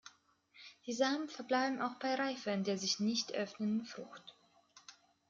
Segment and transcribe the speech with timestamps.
[0.87, 4.33] Die Samen verbleiben auch bei Reife in der sich nicht öffnenden Frucht.